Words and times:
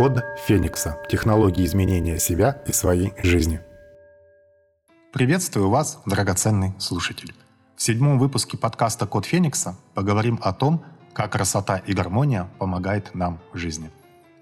Код 0.00 0.24
Феникса. 0.46 0.96
Технологии 1.10 1.62
изменения 1.66 2.18
себя 2.18 2.62
и 2.66 2.72
своей 2.72 3.12
жизни. 3.22 3.60
Приветствую 5.12 5.68
вас, 5.68 5.98
драгоценный 6.06 6.72
слушатель. 6.78 7.34
В 7.76 7.82
седьмом 7.82 8.18
выпуске 8.18 8.56
подкаста 8.56 9.06
«Код 9.06 9.26
Феникса» 9.26 9.76
поговорим 9.92 10.40
о 10.42 10.54
том, 10.54 10.82
как 11.12 11.32
красота 11.32 11.76
и 11.76 11.92
гармония 11.92 12.48
помогает 12.58 13.14
нам 13.14 13.40
в 13.52 13.58
жизни. 13.58 13.90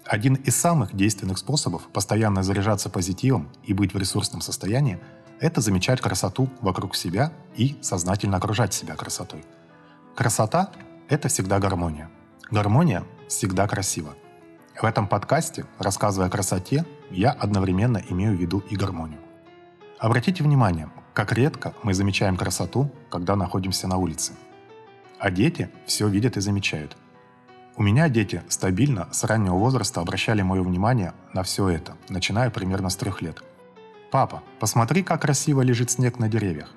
Один 0.05 0.35
из 0.35 0.55
самых 0.55 0.95
действенных 0.95 1.37
способов 1.37 1.89
постоянно 1.91 2.41
заряжаться 2.41 2.89
позитивом 2.89 3.49
и 3.65 3.73
быть 3.73 3.93
в 3.93 3.97
ресурсном 3.97 4.39
состоянии– 4.39 4.97
это 5.41 5.59
замечать 5.59 5.99
красоту 5.99 6.49
вокруг 6.61 6.95
себя 6.95 7.33
и 7.57 7.77
сознательно 7.81 8.37
окружать 8.37 8.73
себя 8.73 8.95
красотой. 8.95 9.43
Красота– 10.15 10.71
это 11.09 11.27
всегда 11.27 11.59
гармония. 11.59 12.09
Гармония 12.49 13.03
всегда 13.27 13.67
красива– 13.67 14.15
в 14.81 14.85
этом 14.85 15.07
подкасте, 15.07 15.65
рассказывая 15.77 16.27
о 16.27 16.31
красоте, 16.31 16.85
я 17.11 17.31
одновременно 17.31 18.01
имею 18.09 18.35
в 18.35 18.39
виду 18.39 18.59
и 18.69 18.75
гармонию. 18.75 19.19
Обратите 19.99 20.43
внимание, 20.43 20.89
как 21.13 21.33
редко 21.33 21.73
мы 21.83 21.93
замечаем 21.93 22.37
красоту, 22.37 22.89
когда 23.09 23.35
находимся 23.35 23.87
на 23.87 23.97
улице. 23.97 24.33
А 25.19 25.31
дети 25.31 25.69
все 25.85 26.07
видят 26.07 26.37
и 26.37 26.41
замечают. 26.41 26.95
У 27.75 27.83
меня 27.83 28.07
дети 28.07 28.41
стабильно 28.47 29.09
с 29.11 29.23
раннего 29.25 29.55
возраста 29.55 29.99
обращали 29.99 30.41
мое 30.41 30.63
внимание 30.63 31.13
на 31.33 31.43
все 31.43 31.67
это, 31.67 31.97
начиная 32.07 32.49
примерно 32.49 32.89
с 32.89 32.95
трех 32.95 33.21
лет. 33.21 33.43
«Папа, 34.11 34.43
посмотри, 34.59 35.03
как 35.03 35.21
красиво 35.21 35.61
лежит 35.61 35.91
снег 35.91 36.19
на 36.19 36.29
деревьях». 36.29 36.71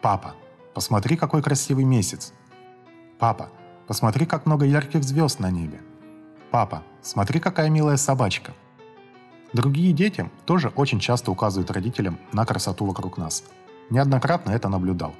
«Папа, 0.00 0.34
посмотри, 0.74 1.16
какой 1.16 1.42
красивый 1.42 1.84
месяц». 1.84 2.32
«Папа, 3.18 3.50
посмотри, 3.86 4.26
как 4.26 4.46
много 4.46 4.64
ярких 4.64 5.02
звезд 5.02 5.40
на 5.40 5.50
небе». 5.50 5.80
«Папа, 6.56 6.82
смотри, 7.02 7.38
какая 7.38 7.68
милая 7.68 7.98
собачка». 7.98 8.54
Другие 9.52 9.92
дети 9.92 10.30
тоже 10.46 10.72
очень 10.74 11.00
часто 11.00 11.30
указывают 11.30 11.70
родителям 11.70 12.18
на 12.32 12.46
красоту 12.46 12.86
вокруг 12.86 13.18
нас. 13.18 13.44
Неоднократно 13.90 14.52
это 14.52 14.70
наблюдал. 14.70 15.14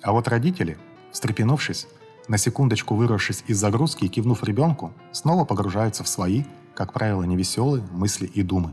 А 0.00 0.12
вот 0.12 0.28
родители, 0.28 0.78
встрепенувшись, 1.12 1.88
на 2.26 2.38
секундочку 2.38 2.94
вырвавшись 2.94 3.44
из 3.46 3.58
загрузки 3.58 4.06
и 4.06 4.08
кивнув 4.08 4.42
ребенку, 4.44 4.94
снова 5.12 5.44
погружаются 5.44 6.04
в 6.04 6.08
свои, 6.08 6.44
как 6.74 6.94
правило, 6.94 7.22
невеселые 7.22 7.84
мысли 7.92 8.24
и 8.24 8.42
думы. 8.42 8.72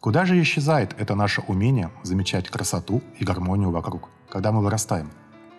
Куда 0.00 0.24
же 0.24 0.40
исчезает 0.40 0.94
это 0.98 1.14
наше 1.14 1.42
умение 1.42 1.90
замечать 2.02 2.48
красоту 2.48 3.02
и 3.18 3.24
гармонию 3.26 3.70
вокруг, 3.70 4.08
когда 4.30 4.50
мы 4.50 4.62
вырастаем? 4.62 5.10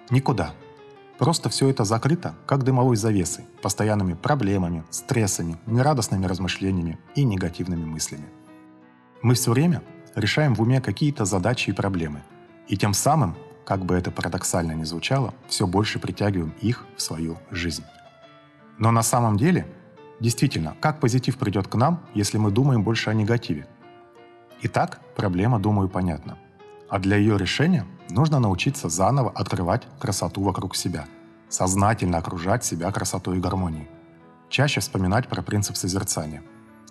Никуда. 0.09 0.55
Просто 1.17 1.49
все 1.49 1.69
это 1.69 1.83
закрыто, 1.83 2.35
как 2.45 2.63
дымовой 2.63 2.95
завесой, 2.95 3.45
постоянными 3.61 4.13
проблемами, 4.13 4.83
стрессами, 4.89 5.57
нерадостными 5.67 6.25
размышлениями 6.25 6.97
и 7.15 7.23
негативными 7.23 7.85
мыслями. 7.85 8.25
Мы 9.21 9.35
все 9.35 9.51
время 9.51 9.83
решаем 10.15 10.55
в 10.55 10.61
уме 10.61 10.81
какие-то 10.81 11.25
задачи 11.25 11.69
и 11.69 11.73
проблемы, 11.73 12.23
и 12.67 12.77
тем 12.77 12.93
самым, 12.93 13.35
как 13.65 13.85
бы 13.85 13.95
это 13.95 14.11
парадоксально 14.11 14.73
ни 14.73 14.83
звучало, 14.83 15.33
все 15.47 15.67
больше 15.67 15.99
притягиваем 15.99 16.53
их 16.61 16.85
в 16.97 17.01
свою 17.01 17.37
жизнь. 17.51 17.83
Но 18.79 18.91
на 18.91 19.03
самом 19.03 19.37
деле, 19.37 19.67
действительно, 20.19 20.75
как 20.79 20.99
позитив 20.99 21.37
придет 21.37 21.67
к 21.67 21.75
нам, 21.75 22.03
если 22.15 22.37
мы 22.37 22.51
думаем 22.51 22.83
больше 22.83 23.11
о 23.11 23.13
негативе? 23.13 23.67
Итак, 24.63 24.99
проблема, 25.15 25.59
думаю, 25.59 25.89
понятна. 25.89 26.37
А 26.89 26.99
для 26.99 27.17
ее 27.17 27.37
решения 27.37 27.85
нужно 28.09 28.39
научиться 28.39 28.89
заново 28.89 29.31
открывать 29.31 29.87
красоту 29.99 30.43
вокруг 30.43 30.75
себя, 30.75 31.05
сознательно 31.49 32.17
окружать 32.17 32.65
себя 32.65 32.91
красотой 32.91 33.37
и 33.37 33.39
гармонией. 33.39 33.87
Чаще 34.49 34.81
вспоминать 34.81 35.27
про 35.27 35.41
принцип 35.41 35.75
созерцания. 35.75 36.43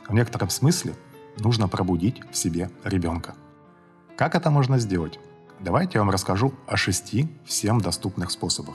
В 0.09 0.15
некотором 0.15 0.51
смысле 0.51 0.95
нужно 1.39 1.69
пробудить 1.69 2.20
в 2.31 2.37
себе 2.37 2.70
ребенка. 2.85 3.35
Как 4.17 4.35
это 4.35 4.51
можно 4.51 4.79
сделать? 4.79 5.20
Давайте 5.61 5.92
я 5.95 6.01
вам 6.01 6.11
расскажу 6.11 6.53
о 6.67 6.77
шести 6.77 7.29
всем 7.45 7.80
доступных 7.80 8.30
способах. 8.30 8.74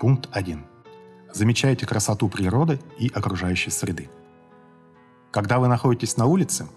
Пункт 0.00 0.28
1. 0.32 0.64
Замечайте 1.32 1.86
красоту 1.86 2.28
природы 2.28 2.80
и 2.98 3.08
окружающей 3.08 3.70
среды. 3.70 4.10
Когда 5.30 5.60
вы 5.60 5.68
находитесь 5.68 6.16
на 6.16 6.26
улице, 6.26 6.68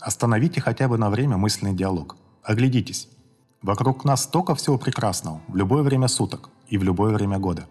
остановите 0.00 0.60
хотя 0.60 0.88
бы 0.88 0.96
на 0.96 1.10
время 1.10 1.36
мысленный 1.36 1.74
диалог– 1.74 2.16
Оглядитесь. 2.50 3.08
Вокруг 3.62 4.04
нас 4.04 4.24
столько 4.24 4.56
всего 4.56 4.76
прекрасного 4.76 5.40
в 5.46 5.54
любое 5.54 5.84
время 5.84 6.08
суток 6.08 6.48
и 6.66 6.78
в 6.78 6.82
любое 6.82 7.14
время 7.14 7.38
года. 7.38 7.68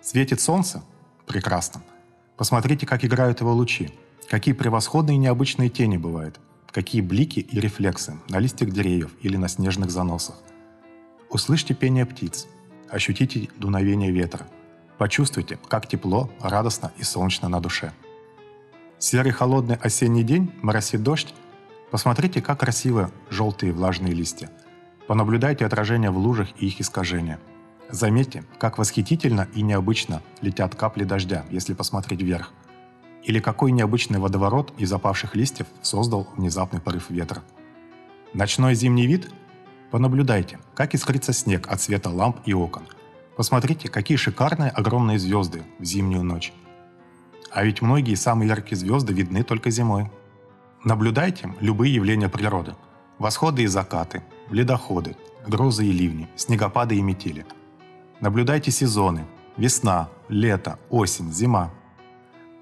Светит 0.00 0.40
солнце? 0.40 0.84
Прекрасно. 1.26 1.82
Посмотрите, 2.36 2.86
как 2.86 3.04
играют 3.04 3.40
его 3.40 3.52
лучи. 3.52 3.90
Какие 4.28 4.54
превосходные 4.54 5.16
и 5.16 5.18
необычные 5.18 5.68
тени 5.68 5.96
бывают. 5.96 6.38
Какие 6.70 7.00
блики 7.00 7.40
и 7.40 7.58
рефлексы 7.58 8.20
на 8.28 8.38
листьях 8.38 8.70
деревьев 8.70 9.10
или 9.20 9.36
на 9.36 9.48
снежных 9.48 9.90
заносах. 9.90 10.36
Услышьте 11.28 11.74
пение 11.74 12.06
птиц. 12.06 12.46
Ощутите 12.88 13.48
дуновение 13.58 14.12
ветра. 14.12 14.46
Почувствуйте, 14.96 15.58
как 15.66 15.88
тепло, 15.88 16.30
радостно 16.40 16.92
и 16.98 17.02
солнечно 17.02 17.48
на 17.48 17.58
душе. 17.58 17.92
Серый 19.00 19.32
холодный 19.32 19.74
осенний 19.74 20.22
день, 20.22 20.52
моросит 20.62 21.02
дождь, 21.02 21.34
Посмотрите, 21.90 22.40
как 22.40 22.60
красиво 22.60 23.10
желтые 23.30 23.72
влажные 23.72 24.14
листья. 24.14 24.50
Понаблюдайте 25.08 25.66
отражение 25.66 26.10
в 26.10 26.18
лужах 26.18 26.48
и 26.58 26.68
их 26.68 26.80
искажения. 26.80 27.40
Заметьте, 27.90 28.44
как 28.58 28.78
восхитительно 28.78 29.48
и 29.54 29.62
необычно 29.62 30.22
летят 30.40 30.76
капли 30.76 31.02
дождя, 31.02 31.44
если 31.50 31.74
посмотреть 31.74 32.22
вверх. 32.22 32.52
Или 33.24 33.40
какой 33.40 33.72
необычный 33.72 34.20
водоворот 34.20 34.72
из 34.78 34.92
опавших 34.92 35.34
листьев 35.34 35.66
создал 35.82 36.28
внезапный 36.36 36.80
порыв 36.80 37.10
ветра. 37.10 37.42
Ночной 38.32 38.74
зимний 38.74 39.08
вид? 39.08 39.28
Понаблюдайте, 39.90 40.60
как 40.74 40.94
искрится 40.94 41.32
снег 41.32 41.66
от 41.68 41.80
света 41.80 42.10
ламп 42.10 42.36
и 42.44 42.54
окон. 42.54 42.84
Посмотрите, 43.36 43.88
какие 43.88 44.16
шикарные 44.16 44.70
огромные 44.70 45.18
звезды 45.18 45.64
в 45.80 45.84
зимнюю 45.84 46.22
ночь. 46.22 46.52
А 47.50 47.64
ведь 47.64 47.82
многие 47.82 48.14
самые 48.14 48.48
яркие 48.48 48.76
звезды 48.76 49.12
видны 49.12 49.42
только 49.42 49.70
зимой. 49.70 50.08
Наблюдайте 50.82 51.54
любые 51.60 51.94
явления 51.94 52.30
природы. 52.30 52.74
Восходы 53.18 53.64
и 53.64 53.66
закаты, 53.66 54.22
ледоходы, 54.48 55.14
грозы 55.46 55.84
и 55.84 55.92
ливни, 55.92 56.26
снегопады 56.36 56.96
и 56.96 57.02
метели. 57.02 57.44
Наблюдайте 58.20 58.70
сезоны. 58.70 59.26
Весна, 59.58 60.08
лето, 60.30 60.78
осень, 60.88 61.30
зима. 61.32 61.70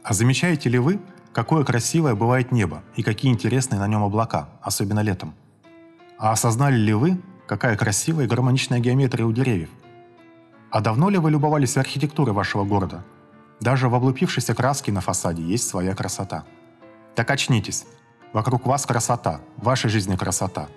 А 0.03 0.15
замечаете 0.15 0.69
ли 0.69 0.81
вы, 0.81 0.99
какое 1.33 1.63
красивое 1.63 2.17
бывает 2.17 2.51
небо 2.51 2.83
и 2.97 3.05
какие 3.05 3.31
интересные 3.31 3.79
на 3.79 3.87
нем 3.87 4.03
облака, 4.03 4.49
особенно 4.63 4.99
летом? 4.99 5.33
А 6.19 6.33
осознали 6.33 6.77
ли 6.77 6.95
вы, 6.95 7.21
какая 7.47 7.77
красивая 7.77 8.25
и 8.25 8.29
гармоничная 8.29 8.81
геометрия 8.81 9.27
у 9.27 9.33
деревьев? 9.33 9.71
А 10.71 10.81
давно 10.81 11.09
ли 11.09 11.19
вы 11.19 11.31
любовались 11.31 11.77
архитектурой 11.77 12.35
вашего 12.35 12.65
города? 12.65 13.05
Даже 13.61 13.89
в 13.89 13.95
облупившейся 13.95 14.57
краске 14.57 14.91
на 14.91 15.01
фасаде 15.01 15.43
есть 15.45 15.69
своя 15.69 15.95
красота. 15.95 16.45
Так 17.15 17.31
очнитесь, 17.31 17.87
Вокруг 18.33 18.67
вас 18.67 18.85
красота, 18.85 19.41
в 19.57 19.65
вашей 19.65 19.89
жизни 19.89 20.17
красота. 20.17 20.69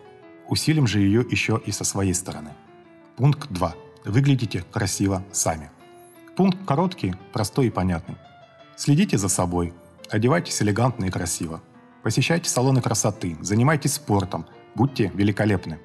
Усилим 0.47 0.88
же 0.88 1.00
ее 1.00 1.25
еще 1.29 1.62
и 1.66 1.72
со 1.72 1.84
своей 1.84 2.13
стороны. 2.13 2.51
Пункт 3.17 3.51
2. 3.51 3.75
Выглядите 4.06 4.63
красиво 4.72 5.23
сами. 5.31 5.69
Пункт 6.35 6.57
короткий, 6.66 7.16
простой 7.34 7.67
и 7.67 7.69
понятный. 7.69 8.16
Следите 8.78 9.17
за 9.17 9.28
собой, 9.28 9.73
одевайтесь 10.09 10.61
элегантно 10.61 11.06
и 11.06 11.11
красиво. 11.11 11.61
Посещайте 12.03 12.50
салоны 12.50 12.81
красоты, 12.81 13.38
занимайтесь 13.41 13.94
спортом, 13.94 14.45
будьте 14.73 15.11
великолепны. 15.13 15.79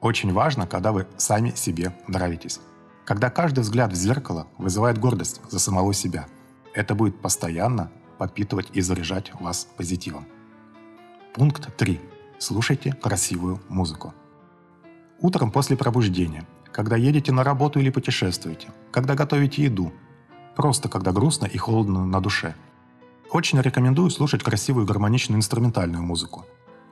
Очень 0.00 0.32
важно, 0.32 0.66
когда 0.66 0.92
вы 0.92 1.06
сами 1.16 1.52
себе 1.54 1.96
нравитесь. 2.06 2.60
Когда 3.04 3.30
каждый 3.30 3.60
взгляд 3.60 3.92
в 3.92 3.96
зеркало 3.96 4.48
вызывает 4.58 4.98
гордость 4.98 5.40
за 5.48 5.58
самого 5.58 5.94
себя. 5.94 6.26
Это 6.74 6.94
будет 6.94 7.20
постоянно 7.20 7.90
подпитывать 8.18 8.68
и 8.74 8.80
заряжать 8.80 9.32
вас 9.40 9.66
позитивом. 9.76 10.26
Пункт 11.34 11.76
3. 11.76 12.00
Слушайте 12.38 12.92
красивую 12.94 13.60
музыку. 13.68 14.14
Утром 15.20 15.50
после 15.50 15.76
пробуждения, 15.76 16.46
когда 16.72 16.96
едете 16.96 17.32
на 17.32 17.44
работу 17.44 17.78
или 17.78 17.90
путешествуете, 17.90 18.68
когда 18.90 19.14
готовите 19.14 19.62
еду, 19.62 19.92
просто 20.56 20.88
когда 20.88 21.12
грустно 21.12 21.44
и 21.44 21.58
холодно 21.58 22.06
на 22.06 22.20
душе. 22.20 22.54
Очень 23.30 23.60
рекомендую 23.60 24.10
слушать 24.10 24.42
красивую 24.42 24.86
гармоничную 24.86 25.38
инструментальную 25.38 26.02
музыку. 26.02 26.46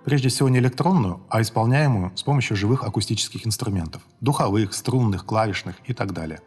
Прежде 0.05 0.29
всего 0.29 0.49
не 0.49 0.59
электронную, 0.59 1.21
а 1.31 1.41
исполняемую 1.41 2.13
с 2.15 2.23
помощью 2.23 2.57
живых 2.57 2.85
акустических 2.85 3.47
инструментов– 3.47 4.03
духовых, 4.21 4.75
струнных, 4.75 5.25
клавишных 5.25 5.77
и 5.87 5.95
так 5.95 6.13
далее. 6.13 6.41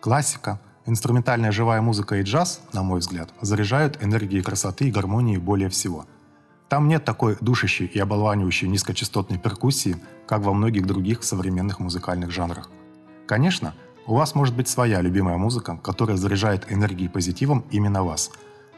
Классика, 0.00 0.60
инструментальная 0.86 1.52
живая 1.52 1.82
музыка 1.82 2.16
и 2.16 2.22
джаз, 2.22 2.62
на 2.72 2.82
мой 2.82 3.00
взгляд, 3.00 3.34
заряжают 3.40 4.02
энергией 4.02 4.42
красоты 4.42 4.88
и 4.88 4.92
гармонии 4.92 5.36
более 5.36 5.68
всего– 5.68 6.06
там 6.68 6.86
нет 6.86 7.04
такой 7.04 7.36
душащей 7.40 7.86
и 7.86 7.98
оболванивающей 7.98 8.68
низкочастотной 8.68 9.38
перкуссии, 9.38 9.96
как 10.26 10.42
во 10.42 10.52
многих 10.52 10.86
других 10.86 11.24
современных 11.24 11.80
музыкальных 11.80 12.30
жанрах. 12.30 12.70
Конечно, 13.26 13.74
у 14.06 14.14
вас 14.14 14.34
может 14.34 14.54
быть 14.54 14.68
своя 14.68 15.00
любимая 15.00 15.36
музыка, 15.36 15.78
которая 15.82 16.16
заряжает 16.16 16.70
энергией 16.70 17.08
позитивом 17.08 17.64
именно 17.70 18.02
вас. 18.02 18.30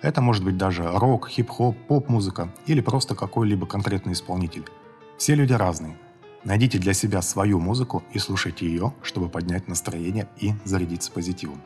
Это 0.02 0.20
может 0.20 0.44
быть 0.44 0.56
даже 0.56 0.88
рок, 0.88 1.28
хип-хоп, 1.28 1.76
поп-музыка 1.88 2.52
или 2.66 2.80
просто 2.80 3.14
какой-либо 3.14 3.66
конкретный 3.66 4.12
исполнитель. 4.12 4.64
Все 5.18 5.34
люди 5.34 5.52
разные. 5.52 5.96
Найдите 6.44 6.78
для 6.78 6.94
себя 6.94 7.20
свою 7.20 7.60
музыку 7.60 8.02
и 8.12 8.18
слушайте 8.18 8.66
ее, 8.66 8.94
чтобы 9.02 9.28
поднять 9.28 9.68
настроение 9.68 10.26
и 10.38 10.54
зарядиться 10.64 11.12
позитивом. 11.12 11.60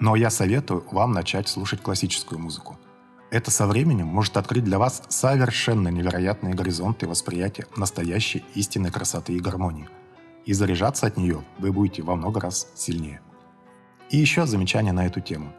Но 0.00 0.16
я 0.16 0.30
советую 0.30 0.84
вам 0.90 1.12
начать 1.12 1.48
слушать 1.48 1.80
классическую 1.80 2.40
музыку. 2.40 2.76
Это 3.34 3.50
со 3.50 3.66
временем 3.66 4.06
может 4.06 4.36
открыть 4.36 4.62
для 4.62 4.78
вас 4.78 5.02
совершенно 5.08 5.88
невероятные 5.88 6.54
горизонты 6.54 7.08
восприятия 7.08 7.66
настоящей 7.74 8.44
истинной 8.54 8.92
красоты 8.92 9.32
и 9.32 9.40
гармонии. 9.40 9.88
И 10.44 10.52
заряжаться 10.52 11.08
от 11.08 11.16
нее 11.16 11.42
вы 11.58 11.72
будете 11.72 12.02
во 12.02 12.14
много 12.14 12.38
раз 12.38 12.68
сильнее. 12.76 13.20
И 14.08 14.18
еще 14.18 14.46
замечание 14.46 14.92
на 14.92 15.04
эту 15.04 15.20
тему. 15.20 15.52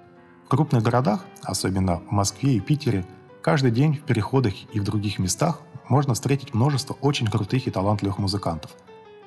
В 0.46 0.48
крупных 0.48 0.84
городах, 0.84 1.26
особенно 1.44 1.98
в 1.98 2.12
Москве 2.12 2.54
и 2.54 2.62
Питере, 2.62 3.06
каждый 3.42 3.72
день 3.72 3.96
в 3.96 4.04
переходах 4.04 4.54
и 4.72 4.80
в 4.80 4.86
других 4.86 5.20
местах 5.20 5.60
можно 5.90 6.14
встретить 6.14 6.54
множество 6.54 6.94
очень 7.02 7.28
крутых 7.28 7.68
и 7.68 7.72
талантливых 7.72 8.20
музыкантов. 8.20 8.72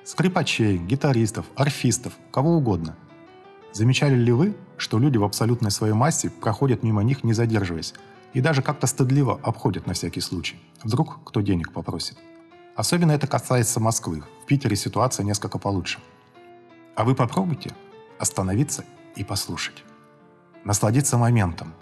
Скрипачей, 0.05 0.79
гитаристов, 0.79 1.45
арфистов, 1.55 2.15
кого 2.33 2.57
угодно. 2.57 2.97
Замечали 3.75 4.15
ли 4.15 4.33
вы, 4.33 4.57
что 4.79 4.99
люди 4.99 5.19
в 5.19 5.25
абсолютной 5.25 5.71
своей 5.71 5.93
массе 5.93 6.31
проходят 6.31 6.83
мимо 6.83 7.03
них 7.03 7.25
не 7.25 7.35
задерживаясь, 7.35 7.93
и 8.35 8.41
даже 8.41 8.63
как-то 8.63 8.87
стыдливо 8.87 9.41
обходят 9.43 9.87
на 9.87 9.95
всякий 9.95 10.21
случай. 10.21 10.61
Вдруг 10.83 11.21
кто 11.25 11.41
денег 11.41 11.73
попросит. 11.73 12.19
Особенно 12.77 13.13
это 13.13 13.27
касается 13.27 13.81
Москвы. 13.81 14.23
В 14.43 14.47
Питере 14.47 14.77
ситуация 14.77 15.25
несколько 15.25 15.59
получше. 15.59 15.99
А 16.95 17.05
вы 17.05 17.15
попробуйте 17.15 17.75
остановиться 18.19 18.85
и 19.17 19.25
послушать. 19.25 19.85
Насладиться 20.65 21.17
моментом. 21.17 21.75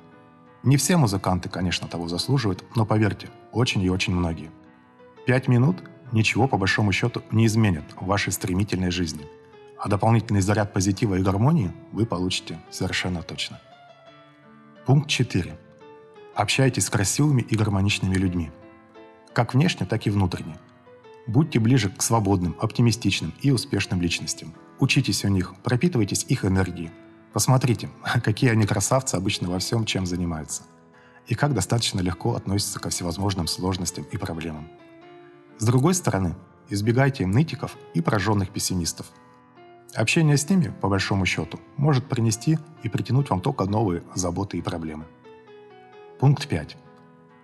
Не 0.63 0.77
все 0.77 0.97
музыканты, 0.97 1.49
конечно, 1.49 1.87
того 1.89 2.09
заслуживают, 2.09 2.65
но 2.75 2.87
поверьте, 2.87 3.29
очень 3.53 3.83
и 3.83 3.91
очень 3.91 4.15
многие. 4.15 4.51
Пять 5.27 5.49
минут 5.49 5.83
ничего 6.13 6.49
по 6.49 6.57
большому 6.57 6.93
счету 6.93 7.23
не 7.31 7.47
изменят 7.47 7.85
в 8.01 8.07
вашей 8.07 8.33
стремительной 8.33 8.91
жизни. 8.91 9.27
А 9.79 9.89
дополнительный 9.89 10.41
заряд 10.41 10.73
позитива 10.73 11.17
и 11.17 11.23
гармонии 11.23 11.73
вы 11.93 12.07
получите 12.07 12.59
совершенно 12.71 13.23
точно. 13.23 13.61
Пункт 14.87 15.09
4. 15.09 15.59
Общайтесь 16.37 16.85
с 16.85 16.91
красивыми 16.91 17.41
и 17.41 17.57
гармоничными 17.57 18.15
людьми. 18.15 18.51
Как 19.33 19.55
внешне, 19.55 19.87
так 19.87 20.07
и 20.07 20.11
внутренне. 20.11 20.59
Будьте 21.27 21.59
ближе 21.59 21.89
к 21.89 22.03
свободным, 22.03 22.55
оптимистичным 22.61 23.33
и 23.41 23.51
успешным 23.51 24.03
личностям. 24.03 24.53
Учитесь 24.79 25.25
у 25.25 25.29
них, 25.29 25.55
пропитывайтесь 25.63 26.27
их 26.29 26.45
энергией. 26.45 26.91
Посмотрите, 27.33 27.89
какие 28.23 28.51
они 28.51 28.67
красавцы 28.67 29.15
обычно 29.15 29.49
во 29.49 29.59
всем, 29.61 29.87
чем 29.87 30.05
занимаются. 30.05 30.65
И 31.27 31.35
как 31.35 31.55
достаточно 31.55 32.01
легко 32.01 32.35
относятся 32.35 32.81
ко 32.81 32.91
всевозможным 32.91 33.47
сложностям 33.47 34.05
и 34.13 34.19
проблемам. 34.19 34.69
С 35.57 35.65
другой 35.65 35.95
стороны, 35.95 36.35
избегайте 36.69 37.25
нытиков 37.25 37.79
и 37.95 38.03
пораженных 38.03 38.51
пессимистов. 38.51 39.07
Общение 39.95 40.37
с 40.37 40.51
ними, 40.51 40.71
по 40.83 40.89
большому 40.91 41.25
счету, 41.25 41.59
может 41.79 42.07
принести 42.07 42.59
и 42.83 42.91
притянуть 42.91 43.31
вам 43.31 43.41
только 43.41 43.65
новые 43.65 44.03
заботы 44.15 44.59
и 44.59 44.63
проблемы. 44.63 45.07
Пункт 46.19 46.49
5. 46.49 46.79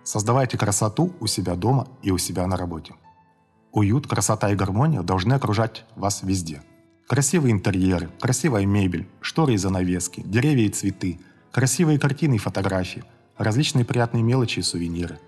Создавайте 0.03 0.57
красоту 0.57 1.13
у 1.19 1.27
себя 1.27 1.55
дома 1.55 1.87
и 2.01 2.09
у 2.09 2.17
себя 2.17 2.47
на 2.47 2.57
работе. 2.57 2.95
Уют, 3.71 4.07
красота 4.07 4.49
и 4.49 4.55
гармония 4.55 5.03
должны 5.03 5.33
окружать 5.33 5.85
вас 5.95 6.23
везде. 6.23 6.63
Красивые 7.07 7.51
интерьеры, 7.51 8.09
красивая 8.19 8.65
мебель, 8.65 9.07
шторы 9.21 9.53
и 9.53 9.57
занавески, 9.57 10.21
деревья 10.25 10.65
и 10.65 10.69
цветы, 10.69 11.19
красивые 11.51 11.99
картины 11.99 12.35
и 12.35 12.39
фотографии, 12.39 13.03
различные 13.37 13.85
приятные 13.85 14.23
мелочи 14.23 14.59
и 14.59 14.63
сувениры. 14.63 15.19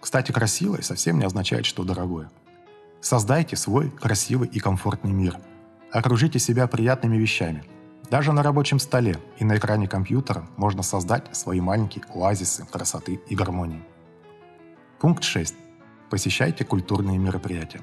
Кстати, 0.00 0.32
красивое 0.32 0.80
совсем 0.80 1.18
не 1.18 1.26
означает, 1.26 1.66
что 1.66 1.84
дорогое. 1.84 2.30
Создайте 3.02 3.56
свой 3.56 3.90
красивый 3.90 4.48
и 4.48 4.58
комфортный 4.58 5.12
мир. 5.12 5.36
Окружите 5.92 6.38
себя 6.38 6.66
приятными 6.66 7.18
вещами– 7.18 7.62
даже 8.10 8.32
на 8.32 8.42
рабочем 8.42 8.80
столе 8.80 9.16
и 9.38 9.44
на 9.44 9.56
экране 9.56 9.86
компьютера 9.86 10.44
можно 10.56 10.82
создать 10.82 11.34
свои 11.34 11.60
маленькие 11.60 12.04
оазисы 12.12 12.66
красоты 12.66 13.20
и 13.28 13.36
гармонии. 13.36 13.84
Пункт 14.98 15.22
6. 15.22 15.54
Посещайте 16.10 16.64
культурные 16.64 17.18
мероприятия. 17.18 17.80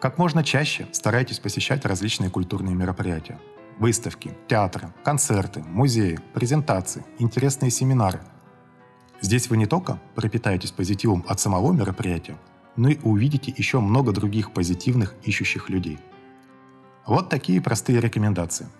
Как 0.00 0.16
можно 0.16 0.44
чаще 0.44 0.86
старайтесь 0.92 1.40
посещать 1.40 1.84
различные 1.84 2.30
культурные 2.30 2.76
мероприятия. 2.76 3.40
Выставки, 3.80 4.32
театры, 4.46 4.92
концерты, 5.02 5.64
музеи, 5.64 6.20
презентации, 6.34 7.04
интересные 7.18 7.72
семинары. 7.72 8.20
Здесь 9.20 9.50
вы 9.50 9.56
не 9.56 9.66
только 9.66 9.98
пропитаетесь 10.14 10.70
позитивом 10.70 11.24
от 11.26 11.40
самого 11.40 11.72
мероприятия, 11.72 12.36
но 12.76 12.90
и 12.90 12.98
увидите 13.02 13.52
еще 13.56 13.80
много 13.80 14.12
других 14.12 14.52
позитивных 14.52 15.16
ищущих 15.24 15.68
людей. 15.68 15.98
Вот 17.06 17.28
такие 17.28 17.60
простые 17.60 18.00
рекомендации– 18.00 18.68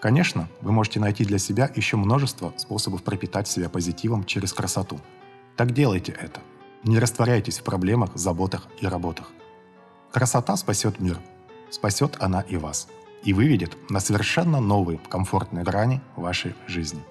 Конечно, 0.00 0.48
вы 0.62 0.72
можете 0.72 0.98
найти 0.98 1.26
для 1.26 1.38
себя 1.38 1.70
еще 1.74 1.98
множество 1.98 2.54
способов 2.56 3.02
пропитать 3.02 3.46
себя 3.46 3.68
позитивом 3.68 4.24
через 4.24 4.54
красоту. 4.54 4.98
Так 5.56 5.72
делайте 5.72 6.12
это. 6.12 6.40
Не 6.84 6.98
растворяйтесь 6.98 7.58
в 7.58 7.64
проблемах, 7.64 8.12
заботах 8.14 8.66
и 8.80 8.86
работах. 8.86 9.30
Красота 10.10 10.56
спасет 10.56 11.00
мир. 11.00 11.18
Спасет 11.68 12.16
она 12.18 12.40
и 12.40 12.56
вас. 12.56 12.88
И 13.24 13.34
выведет 13.34 13.76
на 13.90 14.00
совершенно 14.00 14.58
новые 14.58 14.98
комфортные 15.10 15.64
грани 15.64 16.00
вашей 16.16 16.54
жизни. 16.66 17.02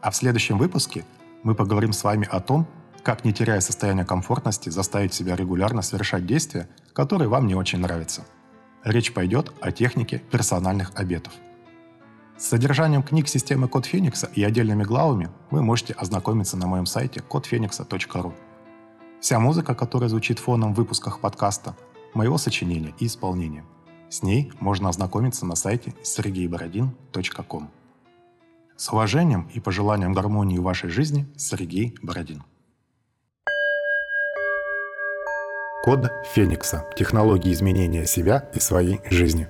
А 0.00 0.10
в 0.10 0.16
следующем 0.16 0.56
выпуске 0.56 1.04
мы 1.42 1.54
поговорим 1.54 1.92
с 1.92 2.02
вами 2.02 2.26
о 2.30 2.40
том, 2.40 2.66
как, 3.02 3.26
не 3.26 3.34
теряя 3.34 3.60
состояние 3.60 4.06
комфортности, 4.06 4.70
заставить 4.70 5.12
себя 5.12 5.36
регулярно 5.36 5.82
совершать 5.82 6.24
действия, 6.24 6.66
которые 6.94 7.28
вам 7.28 7.46
не 7.46 7.54
очень 7.54 7.80
нравятся. 7.80 8.24
Речь 8.84 9.12
пойдет 9.12 9.52
о 9.60 9.70
технике 9.70 10.22
персональных 10.30 10.92
обетов– 10.94 11.34
с 12.38 12.46
содержанием 12.46 13.02
книг 13.02 13.28
системы 13.28 13.66
Код 13.68 13.84
Феникса 13.86 14.30
и 14.32 14.44
отдельными 14.44 14.84
главами 14.84 15.28
вы 15.50 15.60
можете 15.60 15.92
ознакомиться 15.94 16.56
на 16.56 16.66
моем 16.68 16.86
сайте 16.86 17.20
kodphenix.ru. 17.28 18.32
Вся 19.20 19.40
музыка, 19.40 19.74
которая 19.74 20.08
звучит 20.08 20.38
фоном 20.38 20.72
в 20.72 20.76
выпусках 20.76 21.18
подкаста, 21.18 21.76
моего 22.14 22.38
сочинения 22.38 22.94
и 23.00 23.06
исполнения. 23.06 23.64
С 24.08 24.22
ней 24.22 24.52
можно 24.60 24.88
ознакомиться 24.88 25.44
на 25.44 25.56
сайте 25.56 25.92
sergeyborodin.com. 26.04 27.70
С 28.76 28.92
уважением 28.92 29.50
и 29.52 29.58
пожеланием 29.58 30.12
гармонии 30.12 30.58
в 30.58 30.62
вашей 30.62 30.88
жизни, 30.88 31.26
Сергей 31.36 31.96
Бородин. 32.00 32.44
Код 35.82 36.12
Феникса. 36.32 36.88
Технологии 36.96 37.52
изменения 37.52 38.06
себя 38.06 38.48
и 38.54 38.60
своей 38.60 39.00
жизни. 39.10 39.48